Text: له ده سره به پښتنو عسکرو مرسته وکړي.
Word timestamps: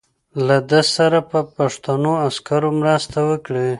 له 0.47 0.57
ده 0.69 0.81
سره 0.95 1.19
به 1.29 1.39
پښتنو 1.55 2.11
عسکرو 2.27 2.69
مرسته 2.81 3.19
وکړي. 3.29 3.67